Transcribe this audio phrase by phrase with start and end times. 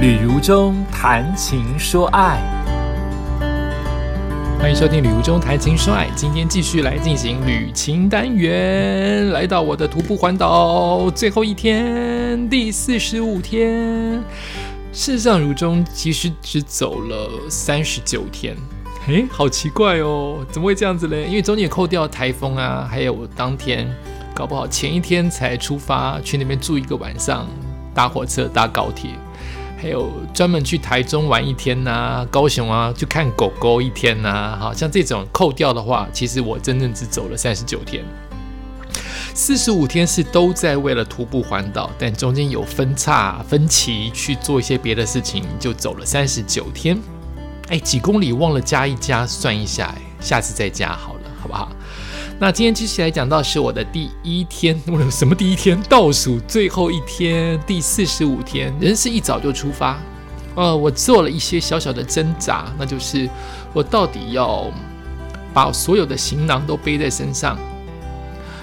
[0.00, 2.40] 旅如中谈情说爱，
[4.58, 6.06] 欢迎收听《旅途中谈情说爱》。
[6.14, 14.24] 今天继续来进行旅行单元，来到我的徒步环岛最后一天，第四十五天。
[14.90, 18.56] 事实上，如中其实只走了三十九天。
[19.06, 21.26] 诶，好奇怪哦，怎么会这样子嘞？
[21.26, 23.86] 因为中间扣掉台风啊，还有当天
[24.34, 27.46] 搞不好前一天才出发去那边住一个晚上，
[27.92, 29.10] 搭火车搭高铁。
[29.80, 38.04] 还有专门去台中玩一天呐，高雄啊去看狗狗一天呐，好像这种扣掉的话，其实我真正只走了三十九天，
[39.34, 47.00] 四十五天是都在为了徒步环岛，但中间有分叉分歧去做一些别的事情，就走了三十九天。
[47.68, 51.72] 哎，几公里忘了加一加，算一下，下次再加好了，好不好？
[52.42, 55.78] 那今天继续来讲到是我的第一天，我什么第一天？
[55.90, 58.74] 倒数最后一天，第四十五天。
[58.80, 59.98] 人是一早就出发，
[60.54, 63.28] 呃，我做了一些小小的挣扎，那就是
[63.74, 64.72] 我到底要
[65.52, 67.58] 把所有的行囊都背在身上，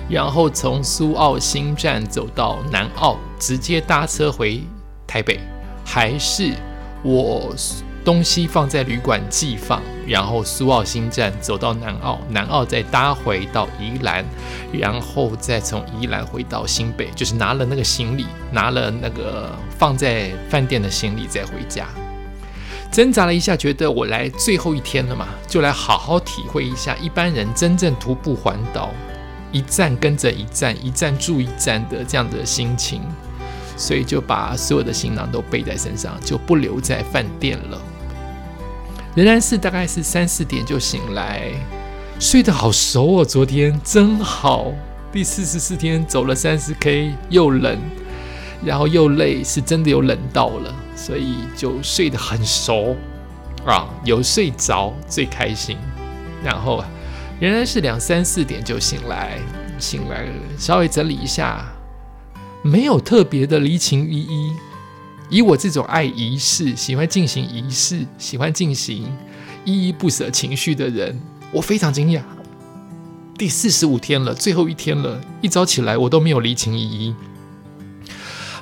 [0.09, 4.59] 然后从苏澳新站走到南澳，直接搭车回
[5.05, 5.39] 台北，
[5.85, 6.51] 还是
[7.03, 7.53] 我？
[8.07, 14.23] 东西放在旅馆寄放，然后苏澳新站走到南澳，南澳再搭回到宜兰，
[14.71, 21.85] 然后再从宜兰回到新北，就是拿了那个行李，拿了那个放在饭店的行李再回家。
[22.89, 28.91] 挣扎了一下，觉得我来最后一天了嘛，就来好好体会一下一般人真正徒步环岛，
[29.51, 33.01] 一站跟着一站，一站住一站的这样的心情，
[33.75, 37.77] 所以就把所有的行囊都背在身上，就不留在饭店了。
[39.17, 41.51] 仍然是大概是三四点就醒来，
[42.19, 43.25] 睡得好熟哦。
[43.25, 44.71] 昨天真好，
[45.11, 47.79] 第四十四天走了三十 K，又冷，
[48.63, 52.95] 然后又累，是真的有冷到了，所以就睡得很熟
[53.65, 55.77] 啊，有睡着最开心。
[56.43, 56.83] 然后
[57.39, 59.39] 仍然是两三四点就醒来，
[59.79, 60.27] 醒来
[60.59, 61.65] 稍微整理一下，
[62.61, 64.53] 没有特别的离情依依。
[65.29, 69.05] 以我这种爱仪式、喜欢进行仪式、喜欢进行
[69.65, 71.19] 依依不舍情绪的人，
[71.51, 72.21] 我非常惊讶。
[73.37, 77.15] 第四十五天了，最后一天了，一早起来我都没有离情依依，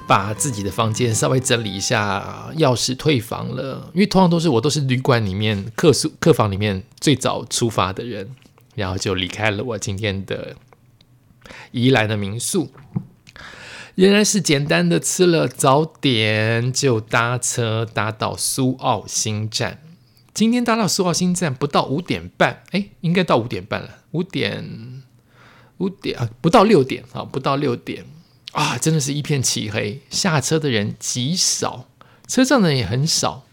[0.08, 8.36] 把自己的房间稍微整理一下，钥匙退房了，因为通常都是我都是旅馆里面客宿客房里面最早出发的人，
[8.76, 10.56] 然后就离开了我今天的
[11.72, 12.72] 宜兰的民宿。
[13.96, 19.80] 仍然是简单的吃了早点，就搭车搭到苏澳新站。
[20.34, 24.00] 今天搭到苏澳新站不到五点半，哎，应该到五点半了。
[24.12, 25.02] 五点
[25.78, 28.06] 五点啊，不到六点啊，不到六点
[28.52, 31.88] 啊，真的是一片漆黑，下车的人极少，
[32.28, 33.46] 车上的人也很少。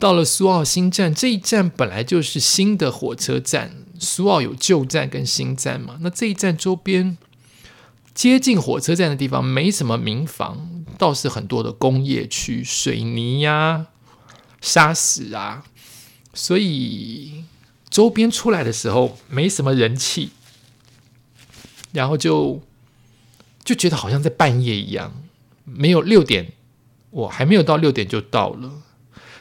[0.00, 7.18] 到了苏澳新站这一站本来就是新的火车站，苏澳有旧站跟新站嘛，那这一站周边。
[8.14, 13.86] 接近火车站的地方没什么民房，倒是很多的工业区，水泥呀、
[14.60, 15.64] 沙石啊，
[16.34, 17.44] 所以
[17.88, 20.30] 周边出来的时候没什么人气，
[21.92, 22.60] 然后就
[23.64, 25.22] 就觉得好像在半夜一样，
[25.64, 26.52] 没有六点，
[27.10, 28.82] 我还没有到六点就到了，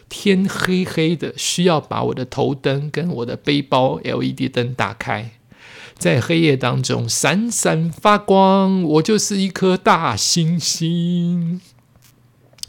[0.07, 5.31] 天黑黑的，需要把我的头灯跟我的背包 LED 灯打开。
[6.01, 11.61] 在黑夜当中闪闪发光，我就是一颗大星星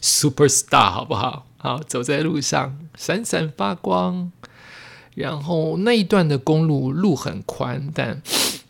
[0.02, 1.46] ，super star，好不好？
[1.56, 4.30] 好，走在路上闪闪发光，
[5.14, 8.20] 然后那一段的公路路很宽，但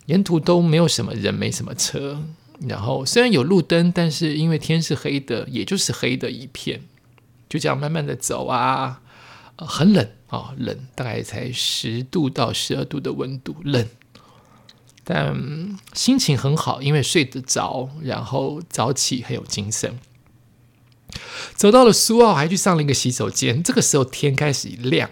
[0.07, 2.23] 沿途都没有什么人，没什么车。
[2.61, 6.83] 然后虽然有路灯，但是因为天是黑的，也就是黑的一片。
[7.49, 9.01] 就这样慢慢的走啊，
[9.57, 13.85] 很冷啊，冷，大概才十度到十二度的温度，冷。
[15.05, 19.99] 但心情很好，因为睡得着，然后早起很有精神。
[21.55, 23.63] 走到了苏澳，还去上了一个洗手间。
[23.63, 25.11] 这个时候天开始亮，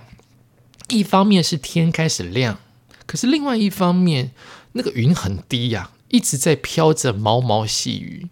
[0.88, 2.58] 一方面是天开始亮，
[3.06, 4.31] 可是另外一方面，
[4.72, 8.28] 那个云很低呀，一直在飘着毛毛细雨。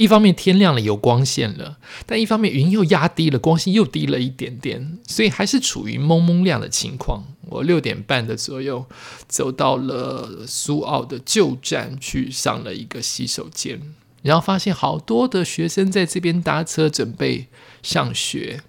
[0.00, 1.76] 一方面天亮了，有光线了，
[2.06, 7.22] 但一方面云又压低了，光线又低了一点点，所以还是处于蒙蒙亮的情况。
[7.50, 8.86] 我六点半的左右
[9.28, 13.78] 走到了苏澳的旧站，去上了一个洗手间，
[14.22, 17.48] 然后发现好多的学生在这边搭车准备
[17.82, 18.62] 上学。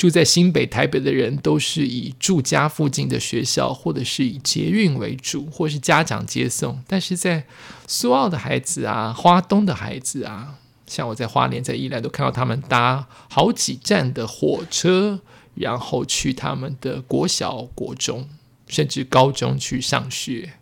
[0.00, 6.82] 住在新北、台北的人都是以住家附近的学校，或者是以捷运为主，或是家长接送。
[6.86, 7.44] 但是在
[7.86, 10.54] 苏澳的孩子啊，花东的孩子啊，
[10.86, 15.20] 像我在花莲、在宜兰都看到他们搭好几站的火车，
[15.54, 18.26] 然后去他们的国小、国中，
[18.68, 20.54] 甚至高中去上学。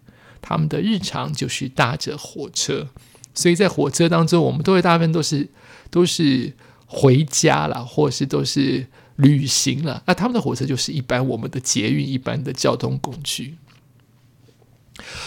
[0.43, 2.89] 他们的日常就是搭着火车，
[3.33, 5.49] 所以在火车当中，我们都会大部分都是
[5.93, 6.55] 都是
[6.87, 8.89] 回家了，或是都是
[9.19, 10.03] 旅行了。
[10.07, 13.59] 那他们的火车就是一般我们的捷运一般的交通工具。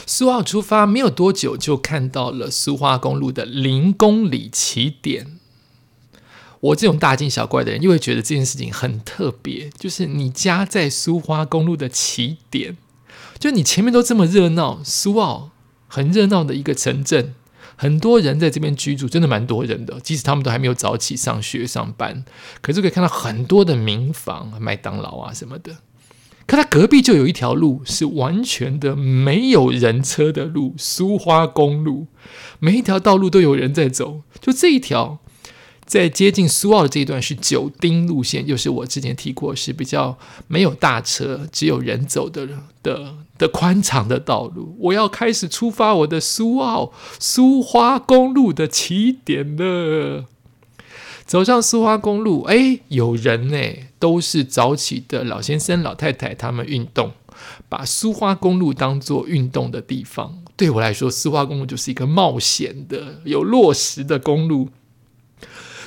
[0.06, 5.38] 苏澳出发没有多久，就看到了苏花公路的零公里起点。
[6.60, 9.70] 我这种大惊小怪的人，又会觉得这件事情很特别。
[9.80, 12.78] 就是你家在苏花公路的起点，
[13.40, 15.52] 就你前面都这么热闹，苏澳
[15.88, 17.34] 很热闹的一个城镇，
[17.82, 20.00] 很多人在这边居住，真的蛮多人的。
[20.02, 22.24] 即使他们都还没有早起上学上班，
[22.62, 25.78] 可是可以看到很多的民房、麦当劳啊什么的。
[26.46, 32.06] 可它隔壁就有一条路是完全的没有人车的路，苏花公路，
[32.60, 34.22] 每一条道路都有人在走。
[34.40, 35.18] 就这一条，
[35.84, 42.48] 在接近苏澳的这一段是九丁路线，又是我之前提过是比较没有大车，只有人走的
[42.84, 44.76] 的的宽敞的道路。
[44.80, 50.26] 我要开始出发我的苏澳苏花公路的起点了。
[51.26, 53.58] 走上苏花公路，哎，有人呢，
[53.98, 57.14] 都是早起的老先生、老太太，他们运动，
[57.68, 60.44] 把苏花公路当做运动的地方。
[60.56, 64.70] 对我来说，苏花公路就是一个冒险的、有落石的公路。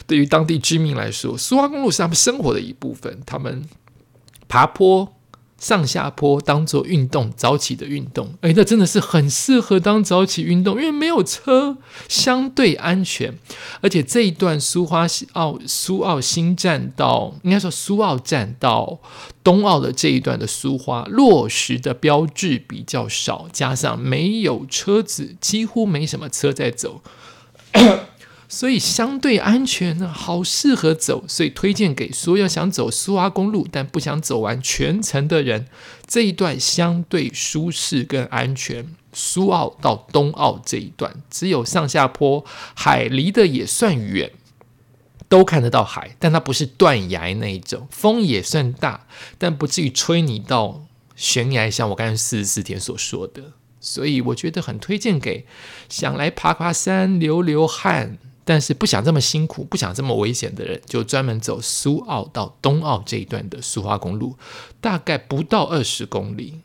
[0.06, 3.64] 对于当地居民来说，苏花公路是他们生活的一部分，他们
[4.48, 5.13] 爬坡。
[5.64, 13.34] 上下坡当做运动，早起的运动，哎，那真的是很适合当早起运动，因为没有车，相对安全。
[13.80, 19.00] 而且这一段苏花澳苏澳新站到，应该说苏澳站到
[19.42, 27.00] 东澳的这一段的苏花落实的标志比较少，加上没有车子，几乎没什么车在走。
[28.48, 35.66] 所以相对安全呢，好适合走，所以推荐给所有想走苏阿公路但不想走完全程的人，
[36.06, 38.94] 这一段相对舒适跟安全。
[39.16, 42.44] 苏澳到东澳这一段只有上下坡，
[42.74, 44.32] 海离得也算远，
[45.28, 49.06] 都看得到海，但它不是断崖那一种，风也算大，
[49.38, 53.52] 但不至于吹你到悬崖，像我刚才四十四天所说的。
[53.80, 55.46] 所以我觉得很推荐给
[55.88, 58.18] 想来爬爬山、流流汗。
[58.44, 64.36] 但是不想这么辛苦，不想这么危险的人，就专门走苏澳到东澳这一段的苏花公路，
[64.80, 66.60] 大概不到二十公里，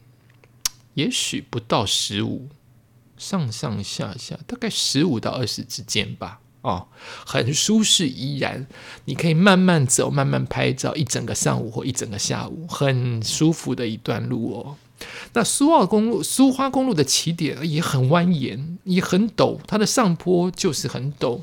[0.96, 2.50] 也许不到十五，
[3.18, 6.42] 上上下下大概十五到二十之间吧。
[6.62, 6.90] 哦，
[7.26, 8.68] 很舒适，依然
[9.06, 14.76] 你可以慢慢走，慢慢拍照，一整个上午或一整个下午，很舒服的一段路哦。
[15.32, 21.40] 那苏澳公路、苏花公路的起点也很蜿蜒，也很陡，它的上坡就是很陡。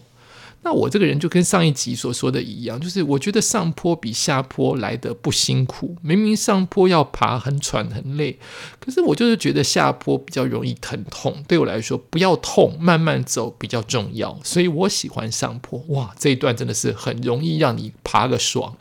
[0.66, 5.94] 那我这个人就跟上一集所说的一样，就是我觉得上坡比下坡来的不辛苦。
[6.02, 8.36] 明明上坡要爬很喘很累，
[8.80, 11.44] 可是我就是觉得下坡比较容易疼痛。
[11.46, 14.40] 对我来说，不要痛，慢慢走比较重要。
[14.42, 15.78] 所以我喜欢上坡。
[15.90, 18.76] 哇，这一段真的是很容易让你爬个爽。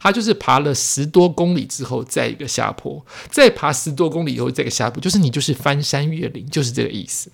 [0.00, 7.30] 他就是爬了十多公里之后，再一个下坡，再爬十多公里以后再一个下坡，就是你就是翻山越岭，就是这个意思。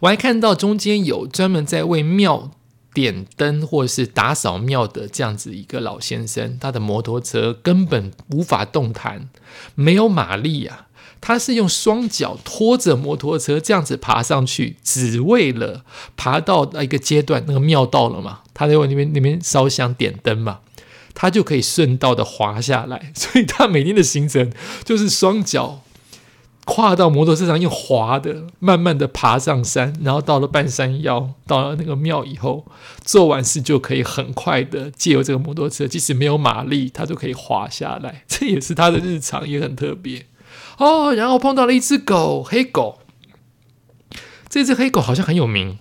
[0.00, 2.50] 我还看到中间有专门在为庙。
[2.96, 9.28] 点灯或者是打扫庙的这样子一个老先生，他的摩托车根本无法动弹，
[9.74, 10.86] 没有马力啊！
[11.20, 15.84] 他是用双脚拖着摩托车这样子爬上去，只为了
[16.16, 20.60] 爬到那一个阶段，那个庙到了嘛，他在那边那边烧香点灯嘛，
[21.12, 23.12] 他就可以顺道的滑下来。
[23.14, 24.50] 所以他每天的行程
[24.82, 25.82] 就是双脚。
[26.66, 32.66] 跨到摩托车上用滑的，慢慢的爬上山，然后到了半山腰，到了那个庙以后，
[33.04, 38.24] 做完事就可以很快的借由这个摩托车，即使没有马力，他都可以滑下来。
[38.28, 40.26] 这也是他的日常，也很特别
[40.78, 41.14] 哦。
[41.14, 42.98] 然后碰到了一只狗，黑狗。
[44.48, 45.78] 这只黑狗好像很有名，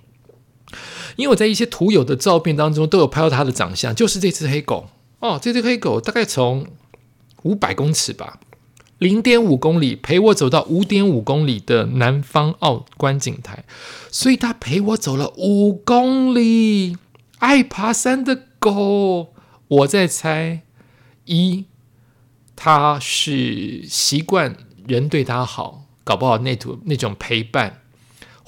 [1.16, 4.90] 因为我在一些图友的照片当中都有拍到它的长相，就是这只黑狗
[5.20, 5.40] 哦。
[5.42, 6.68] 这只黑狗大概从
[7.42, 8.40] 五百公尺吧。
[8.98, 13.66] 零点五公里陪我走到五点五公里的南方澳观景台，
[14.10, 16.98] 所以他陪我走了五公里。
[17.40, 19.34] 爱爬山的狗，
[19.68, 20.62] 我在猜：
[21.26, 21.66] 一，
[22.56, 24.56] 他是习惯
[24.88, 27.82] 人对他好，搞不好那种那种陪伴。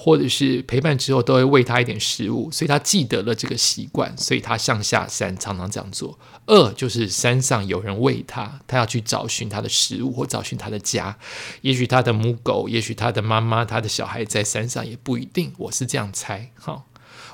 [0.00, 6.16] 或者是陪伴之后都会喂他一点食物，所以他记得了这个习惯，所以他上下山常常这样做。
[6.46, 11.18] 二就是山上有人喂他，他要去找寻他的食物或找寻他的家。
[11.62, 15.52] 也许他的母狗，也许他的妈妈，他的小孩在山上也不一定。
[15.58, 16.52] 我是这样猜。
[16.54, 16.86] 好，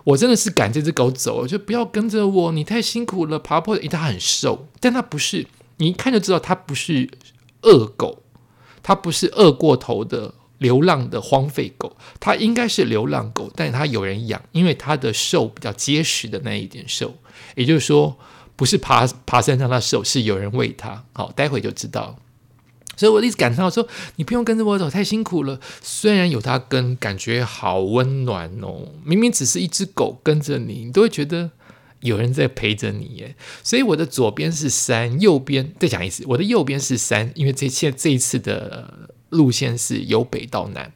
[0.03, 3.79] 我真的是赶这只狗走，就不要跟着我，你太辛苦了，爬坡。
[3.91, 7.11] 它很瘦，但它不是，你一看就知道它不是
[7.63, 8.23] 恶狗，
[8.83, 17.15] 它不是饿过头的流浪的荒废狗，它应该是流浪狗，但是它有人养，因为它的瘦比较结实的那一点瘦，
[17.55, 18.17] 也就是说
[18.57, 21.05] 不是爬爬山让它瘦，是有人喂它。
[21.13, 22.19] 好，待会就知道。
[22.97, 25.59] 所以我一直感叹说：“你不用跟着我走，太辛苦了。
[25.83, 28.87] 虽然有它跟，感觉好温暖哦。
[29.05, 31.51] 明明只是一只狗跟着你，你都会觉得
[32.03, 33.35] 有人在陪着你耶。
[33.65, 40.93] 所以我的左边是山，右边再讲一次，我的右边是山，因为这现在这一次的路线是由北到南。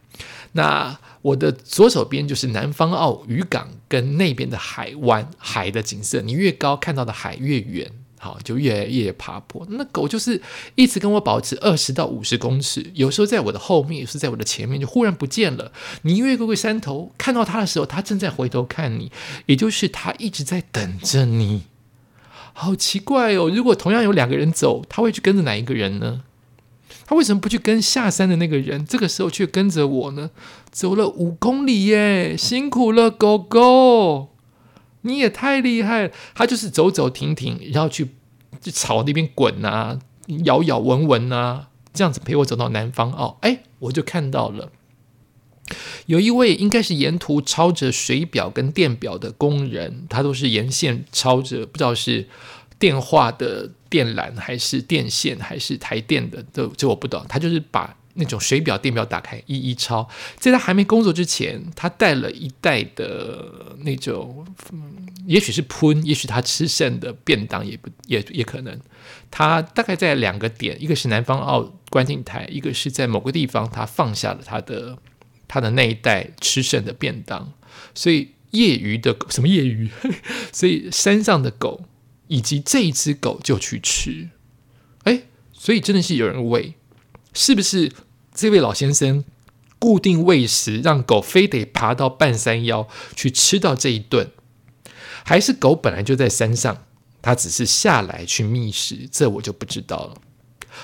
[0.52, 9.64] 那我的左手边就是南方澳渔港跟那边的海湾海的景色，你越高看到的海越远。”好，就越来越爬坡。
[9.70, 10.42] 那狗就是
[10.74, 15.70] 一直跟我保持二十到五十公尺，有时候在我的后面，有时候在我的前面，就忽然不见了。
[16.02, 19.12] 你越过个山头，看到它的时候，它正在回头看你，
[19.46, 21.62] 也就是它一直在等着你。
[22.52, 23.48] 好奇怪哦！
[23.48, 26.22] 如果同样有两个人走，他会去跟着哪一个人呢？
[27.08, 28.84] 他为什么不去跟下山的那个人？
[28.84, 30.28] 这个时候却跟着我呢？
[30.70, 34.34] 走了五公里耶，辛苦了，狗狗。
[35.00, 36.10] 你也太厉害了！
[36.34, 38.10] 他就是走走停停，然后去
[38.60, 39.98] 去草那边滚啊，
[40.44, 43.38] 咬咬闻闻啊，这样子陪我走到南方哦。
[43.40, 44.70] 哎，我就看到了，
[46.04, 52.28] 有一位应该是沿途抄着水表跟电表的工人，他都是沿线抄着，不知道是
[52.78, 57.24] 电话的电缆还是电线还是台电的，这这我不懂。
[57.28, 57.94] 他就是把。
[58.20, 60.08] 那种水表、电表打开一一抄，
[60.40, 64.44] 在他还没工作之前，他带了一袋的那种，
[65.24, 68.76] 也许是喷，也许他吃剩的便当，也不也也可能。
[69.30, 74.98] 他大概在两个点，一个是南方澳观景台，一个是在某个地方，他放下了他的
[75.46, 77.52] 他的那一袋吃剩的便当。
[77.94, 79.88] 所以业余的什么业余？
[80.52, 81.84] 所以山上的狗
[82.28, 84.30] 以及这一只狗就去吃。
[85.04, 86.74] 哎，所以真的是有人喂，
[87.34, 87.92] 是不是？
[88.34, 89.24] 这位老先生
[89.80, 94.30] 固定喂食，让狗非得爬到半山腰去吃到这一顿，
[95.24, 96.84] 还是狗本来就在山上，
[97.20, 100.14] 它只是下来去觅食，这我就不知道了。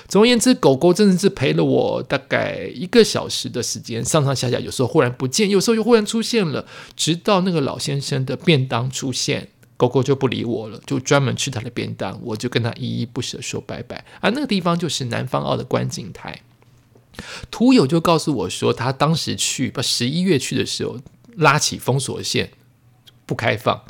[0.09, 9.47] 总而言之，狗狗真的是陪了我大概一个小时的时间，上上下下，有时候忽然不见，有时候又忽然出现了，直到那个老先生的便当出现，
[9.77, 14.05] 狗狗就不理我了，就专门吃他的便当，我就跟他依依不舍说拜拜。
[14.21, 16.41] 而那个地方就是南方澳的观景台。
[17.49, 20.99] 图友就告诉我说，他当时去不十一月去的时候，
[21.35, 22.51] 拉起封锁线
[23.25, 23.83] 不开放。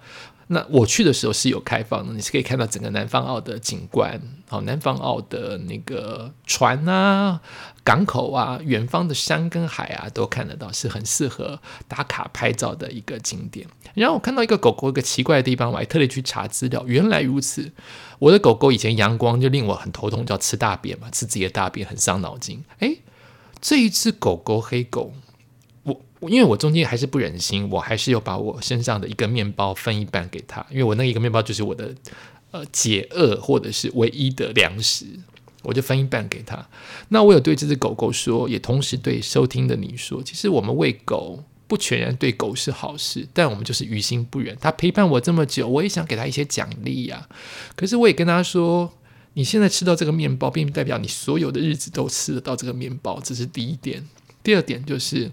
[0.47, 7.41] 那我去的时候是有开放的，你是可以看到整个南方澳的景观，好，南方澳的那个船啊、
[7.83, 13.67] 港口啊、远方的山跟海啊，都看得到，是很适合打卡拍照的一个景点。
[13.95, 17.71] 然后我看到一个狗狗一个奇怪的地方，我还特地去查资料，原来如此。
[18.19, 22.63] 我的狗狗以前阳光就令我很头痛，叫吃大便嘛，吃自己的大便很伤脑筋。
[22.79, 22.99] 诶。
[23.61, 25.11] 这一只狗狗黑狗，
[26.21, 31.93] 因为我中间还是不忍心，我还是有把我身上的一个面包分一半给他，因为我那一个面包就是我的
[32.51, 35.05] 呃解饿或者是唯一的粮食，
[35.63, 36.67] 我就分一半给他。
[37.09, 44.57] 那我有对这只狗狗说，也同时对收听的你说，其实我们喂狗不全然对狗是好事，但我们就是于心不忍。
[44.59, 47.27] 它陪伴我这么久，我也想给它一些奖励呀。
[47.75, 48.93] 可是我也跟他说。
[49.37, 54.01] 你现在吃到这个面包，并不代表你所有的日子都吃得到这个面包，这是第一点。
[54.41, 55.29] 第二点就是，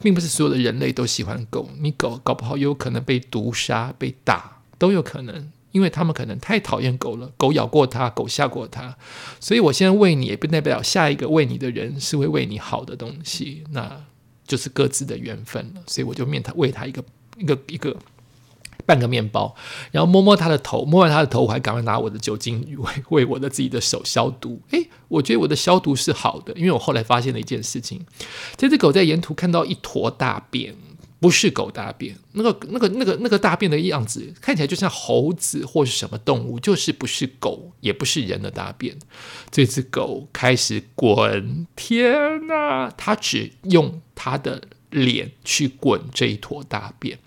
[0.00, 8.96] 并不是所有的人类都喜欢狗，你狗搞不好有可能被毒杀、被打都有可能，因为他们可能太讨厌狗了，狗咬过它，狗吓过它。
[9.40, 14.04] 所以我现在喂你，也不代表下一个喂你的人是会喂你好的东西，那
[14.46, 15.82] 就是各自的缘分了。
[15.86, 17.04] 所以我就面他喂他一个
[17.38, 17.96] 一个一个。
[18.84, 19.54] 半个面包，
[19.90, 24.60] 然后摸摸它的头，摸完它的头，我还赶快拿我的酒精为为我的自己的手消毒。
[24.70, 28.04] 诶，我觉得我的消毒是好的，因为我后来发现了一件事情：
[28.56, 30.74] 这只狗在沿途看到一坨大便，
[31.18, 38.96] 不是狗大便，那个那个那个那个大便的样子看起来就像猴子或是什么动物，就是不是狗，也不是人的大便。
[39.50, 42.92] 这只狗开始滚，天哪！
[42.96, 47.18] 它只用它的脸去滚这一坨大便。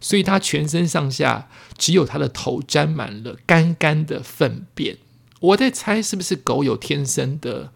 [0.00, 4.96] 所以它全身上下只有它的头沾满了干干的粪便。
[5.40, 7.70] 我在猜是不是狗有天生的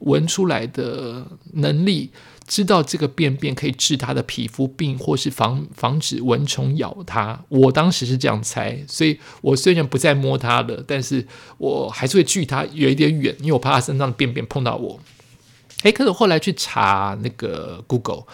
[0.00, 2.10] 闻出来的能力，
[2.46, 7.44] 知道这个便便可以治它的皮肤病，或是防防止蚊虫咬它。
[7.48, 11.26] 我当时是这样猜，所以我虽然不再摸它了，但是
[11.56, 15.00] 我还是会距它有一点远，因为我怕它身上的便便碰到我。
[15.84, 18.24] 诶，可是我后来去查那个 Google。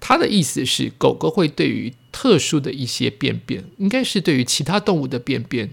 [0.00, 5.70] 他的意思是，狗狗会对于特殊的一些便便，应该是对于其他动物的便便，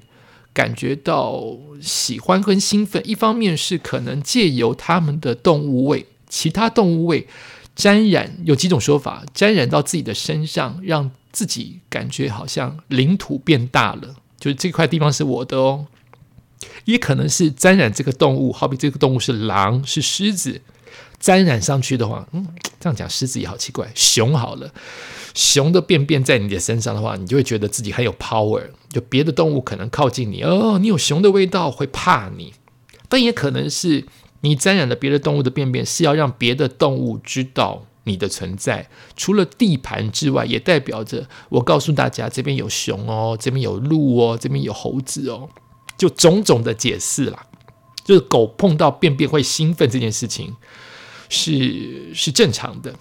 [0.53, 3.01] 感觉到喜欢跟兴奋。
[3.05, 7.25] 一方面是可能借由它们的动物味，其他动物味
[7.73, 15.87] 沾染，有几种说法，沾染到自己的身上，让自己感觉好像领土变大了，就是这块地方是我的哦。
[16.85, 20.61] 也可能是沾染这个动物，好比这个动物是狼，是狮子。
[21.19, 22.47] 沾染上去的话，嗯，
[22.79, 23.89] 这样讲狮子也好奇怪。
[23.95, 24.71] 熊好了，
[25.33, 28.61] 熊的便便在你的身上的话，你就会觉得自己很有 power。
[28.89, 32.53] 就别的动物可能靠近你，哦，你有熊的味道会怕你。
[33.09, 34.05] 但也可能是
[34.41, 38.87] 你沾染了别的动物的便便，是要让别的动物知道你的存在。
[39.15, 45.49] 除了地盘之外，也代表着我告诉大家，这边有熊哦，这边有鹿哦，这边有猴子哦，
[45.97, 47.46] 就种种的解释啦。
[48.07, 50.55] 就是狗碰到便便会兴奋这件事情。
[51.29, 52.95] 是是正常的。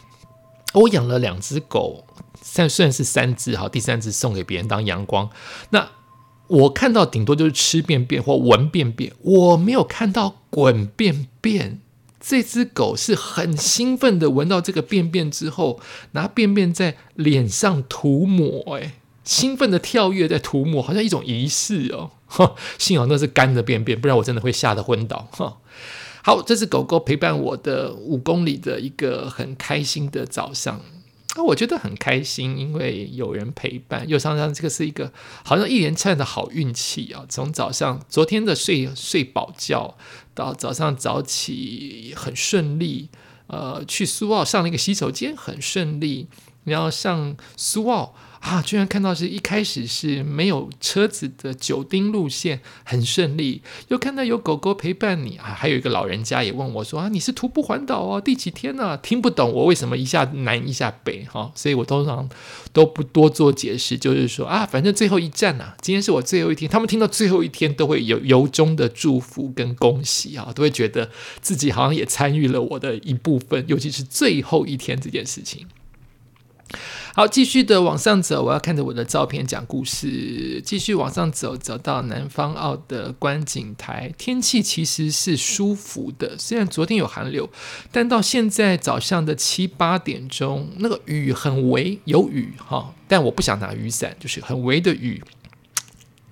[0.75, 2.04] 我养了两只狗，
[2.42, 5.30] 虽虽然是三只哈，第三只送给别人当阳光。
[5.70, 5.88] 那
[6.48, 11.80] 我看到顶多就是吃便便或闻便便，我没有看到滚便便。
[12.18, 15.78] 这只狗是很兴奋的，闻到这个便便之后，
[16.10, 18.94] 拿便便在脸上涂抹，哎，
[19.26, 22.12] 兴奋的跳跃在涂抹，好像一种仪式哦。
[22.78, 25.28] 幸好那是干的便便，不然我真的会吓得昏倒。
[26.25, 30.80] 好，这是狗狗陪伴我的五公里的一个很开心的早上。
[31.37, 35.12] 那我觉得很开心，因为有人陪伴，又常常这个是一个
[35.45, 37.26] 好像一连串的好运气啊！
[37.28, 39.97] 从早上昨天的睡睡饱觉，
[40.35, 43.11] 到早上早起很顺利，
[43.49, 46.28] 呃，去苏澳上了一个洗手间很顺利，
[46.64, 48.14] 然后上苏澳。
[48.46, 48.62] 啊！
[48.62, 53.60] 居然看到是一开始是没有车子的九丁路线，很顺利。
[53.88, 62.28] 又看到有狗狗陪伴你啊，还有一个老人家也问我说：“啊，你是徒步环岛哦，第几天呢？”听不懂我为什么一下南一下北哈，所以我通常
[62.72, 66.70] 都不多做解释，就是说啊，反正最后一站呐，今天是我最后一天。
[66.70, 75.66] 他们听到最后一天都会有由衷的祝福跟恭喜啊，都会觉得自己好像也参与了我的一部分，尤其是最后一天这件事情。
[77.16, 80.61] 好，继续的往上走，我要看着我的照片讲故事。
[80.62, 86.37] 继续往上走，走到南方澳的观景台，天气其实是舒服的。
[86.37, 87.48] 虽然昨天有寒流，
[87.90, 95.24] 但到现在早上的七八点钟，那个雨很微，有雨哈，但我不想拿雨伞，就是很微的雨。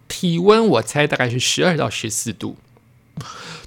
[0.06, 2.56] 体温我猜大概是十二到十四度，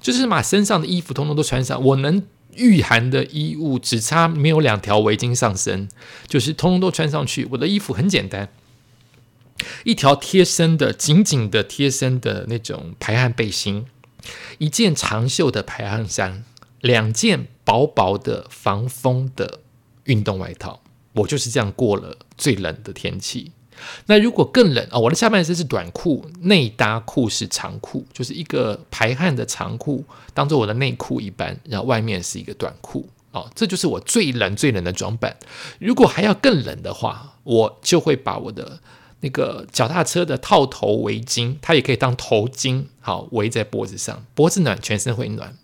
[0.00, 2.22] 就是把身上的衣服通通都穿上，我能。
[2.54, 5.88] 御寒的衣物只差没有两条围巾上身，
[6.26, 7.46] 就是通通都穿上去。
[7.52, 8.48] 我的衣服很简单，
[9.84, 13.86] 一条贴身的、紧紧的贴身的那种排汗背心，
[14.58, 16.44] 一件长袖的排汗衫，
[16.80, 19.60] 两件薄薄的防风的
[20.04, 20.82] 运动外套。
[21.12, 23.52] 我就是这样过了最冷的天气。
[24.06, 35.36] 那如果更冷啊，我的下半身是短裤，内搭裤是长裤，就是一个排汗的长裤，当做我的内裤一般，然后外面是一个短裤哦，这就是我最冷最冷的装扮。
[35.78, 38.80] 如果还要更冷的话，我就会把我的
[39.20, 45.56] 那个脚踏车的套头围巾，它也可以当头巾，好围在脖子上，脖子暖，全身会暖。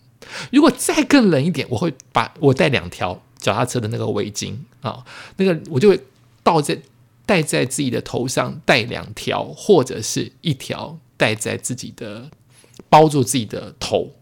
[0.52, 5.04] 如果再更冷一点，我会把我带两条脚踏车的那个围巾啊，
[5.36, 6.00] 那个我就会
[6.42, 6.78] 倒在。
[7.26, 12.30] 戴在自己的头上，戴两条或者是一条戴在自己的
[12.88, 14.12] 包住自己的头，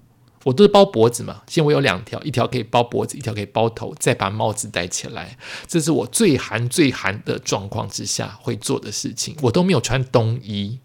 [0.45, 1.43] 我都是包脖子嘛。
[1.47, 5.37] 现在我有两条，一条可以包脖子，一条可以包头，再把帽子戴起来。
[5.67, 9.37] 这是我最寒最寒的状况之下会做的事情。
[9.43, 10.79] 我都没有穿冬衣。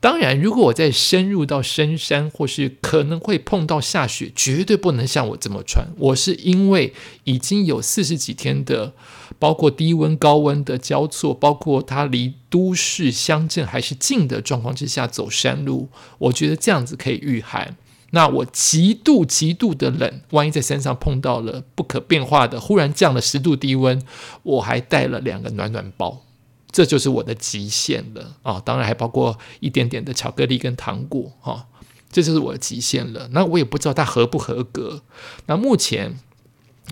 [0.00, 5.88] 当然，如果我在深入到深山或是可能会碰到下雪，绝对不能像我这么穿。
[5.98, 6.94] 我是因为
[7.24, 8.92] 已经有四十几天的。
[9.38, 17.76] 包括低温高温的交错，包括它离都市乡镇还是近的状况之下走山路，我觉得这样子可以御寒。
[18.10, 24.02] 那我极度极度的冷，万一在山上碰到了不可变化的忽然降了十度低温，
[24.42, 26.22] 我还带了两个暖暖包，
[26.70, 28.60] 这就是我的极限了啊！
[28.64, 31.66] 当然还包括一点点的巧克力跟糖果哈，
[32.10, 33.28] 这就是我的极限了。
[33.32, 35.02] 那我也不知道它合不合格。
[35.46, 36.18] 那目前。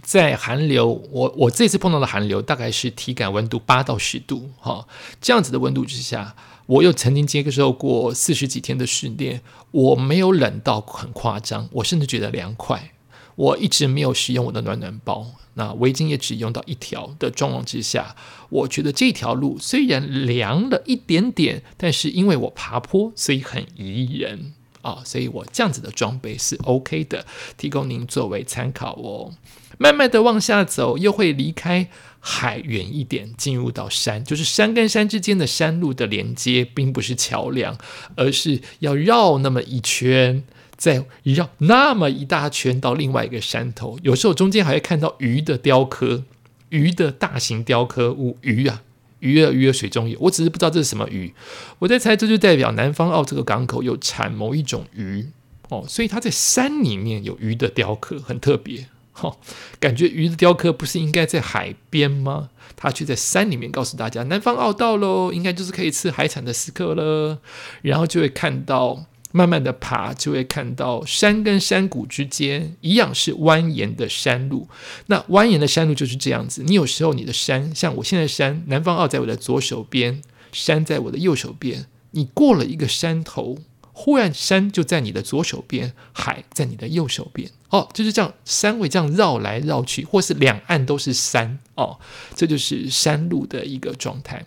[0.01, 4.87] 在寒流，我我这次碰到的寒流大概是体感温度八到十度，哈，
[5.21, 6.37] 这样子的温度之下，
[6.69, 12.93] 我又曾经接受过四十几天的训练，我没有冷到很夸张，我甚至觉得凉快。
[13.37, 18.15] 我一直没有使用我的暖暖包，那围巾也只用到一条的状况之下，
[18.51, 24.53] 我觉得这条路虽然凉了一点点，但是因为我爬坡，所以很宜人。
[24.83, 27.27] 啊，所以我这样子的装备是 OK 的，
[27.57, 29.33] 提供您作为参考哦。
[29.77, 37.79] 慢慢的往下走，又会离开海远一点，进入到山，就是山跟山之间的山路的连接，并不是桥梁，
[38.17, 40.43] 而是要绕那么一圈，
[40.77, 43.99] 再绕那么一大圈到另外一个山头。
[44.03, 46.25] 有时候中间还会看到鱼的雕刻，
[46.71, 48.83] 鱼的大型雕刻物，鱼啊，
[49.21, 50.19] 鱼儿鱼儿水中游。
[50.23, 51.33] 我只是不知道这是什么鱼，
[51.79, 55.27] 我在猜，这就代表南方澳这个港口有产某一种鱼
[55.69, 58.89] 哦，所以它在山里面有鱼的雕刻，很特别。
[59.19, 59.41] 好，
[59.81, 62.51] 感觉鱼的雕刻不是应该在海边吗？
[62.77, 67.41] 他却在山里面告诉大家，南方澳到喽，应该就是可以吃海产的时刻了。
[67.83, 74.69] 然后就会看到，慢慢的爬，就会看到山跟山谷之间一样是蜿蜒的山路。
[75.07, 76.63] 那蜿蜒的山路就是这样子。
[76.63, 81.87] 你有时候你的山，像我现在山，南方澳在我的左手边，山在我的右手边。
[82.13, 83.59] 你过了一个山头。
[84.01, 91.99] 忽然山就在你的左手边，海在你的右手边，哦，就是这样，山会这样绕来绕去，或是两岸都是山，哦，
[92.37, 94.47] 这就是山路的一个状态。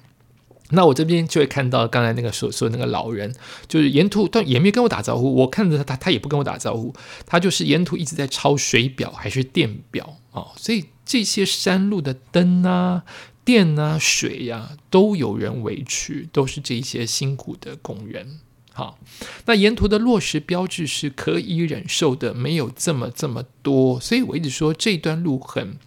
[0.69, 3.35] 那我这边就会看到刚才那个所说那个老人，
[3.67, 13.03] 就是沿途但也没跟我打招呼，我看着他，他他也不跟我打招呼，他就是沿途一直在抄水表还是电表，哦，所以这些山路的灯啊、
[13.43, 18.39] 电啊、水呀，都有人维持，都是这些辛苦的工人。
[18.73, 18.97] 好，
[19.45, 25.77] 那沿途的落石标志是可以忍受的，没有这么这么多，所以我一直说这段路很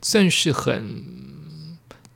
[0.00, 1.04] 算是很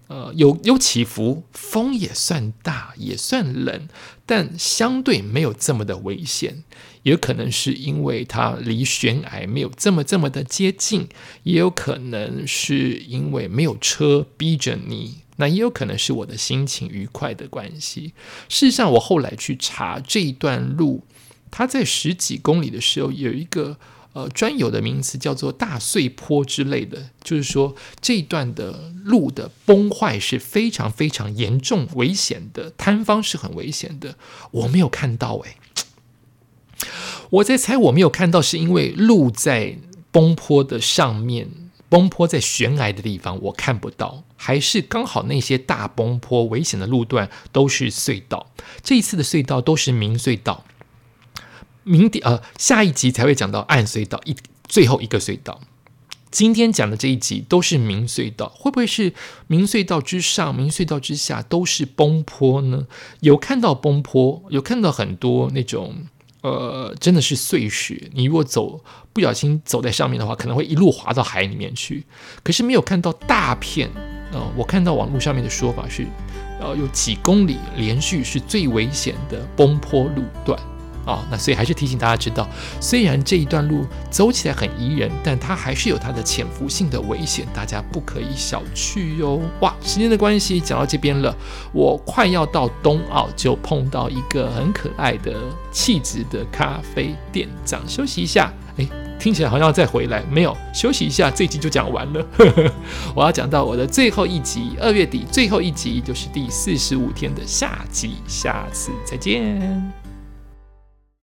[0.08, 3.88] 呃有有起伏，风也算大，也算冷，
[4.24, 6.64] 但相对没有这么的危险。
[7.02, 11.06] 也可能是因为它离悬崖没有这么这么的接近，
[11.44, 15.18] 也有可能是因为没有车逼着你。
[15.36, 18.14] 那也有可能是我的心情愉快的关系。
[18.48, 21.04] 事实上，我后来去查这一段路，
[21.50, 23.76] 它在十几公里的时候有一个
[24.14, 34.16] 呃专有的名词，叫做大碎坡之类的，就是说这一段的路的崩坏是非常非常严重、危险的，塌方是很危险的。
[34.50, 35.56] 我没有看到，诶，
[37.28, 39.76] 我在猜我没有看到，是因为路在
[40.10, 41.50] 崩坡的上面。
[41.88, 48.50] 崩坡在悬崖的地方，我看不到，还是刚好那些大崩坡危险的路段都是隧道。
[48.82, 50.64] 这一次的隧道都是明隧道，
[51.84, 54.34] 明点呃下一集才会讲到暗隧道一
[54.66, 55.60] 最后一个隧道。
[56.32, 59.14] 今天讲的这一集都是明隧道，会不会是
[59.46, 62.86] 明隧道之上、明隧道之下都是崩坡呢？
[63.20, 66.06] 有看到崩坡，有看到很多那种。
[66.42, 68.10] 呃，真的是碎石。
[68.12, 68.80] 你如果走
[69.12, 72.04] 不小心走在上面的话，可能会一路滑到海里面去。
[72.42, 73.90] 可是没有看到大片。
[74.32, 76.06] 呃，我看到网络上面的说法是，
[76.60, 80.58] 呃，有几公里连续是最危险的崩坡路段。
[81.06, 82.46] 啊，那所以还是提醒大家知道，
[82.80, 89.40] 虽然这一段路走起来很宜人，但它还是有它的潜伏性的危险，大家不可以小觑哟。
[89.60, 91.34] 哇，时间的关系讲到这边了，
[91.72, 95.32] 我快要到冬奥就碰到一个很可爱的
[95.70, 98.52] 气质的咖啡店长，休息一下。
[98.78, 98.86] 哎，
[99.18, 102.26] 听起来好像要再回来，没有休息一下，这集就讲完了。
[103.14, 110.05] 我要讲到我的最后一集，二月底最后一集就是第四十五天的下集，下次再见。